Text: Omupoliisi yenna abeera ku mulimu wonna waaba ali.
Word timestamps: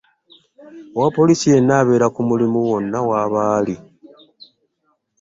Omupoliisi 0.97 1.47
yenna 1.53 1.73
abeera 1.81 2.07
ku 2.15 2.21
mulimu 2.29 2.59
wonna 2.69 2.99
waaba 3.07 3.39
ali. 3.55 3.75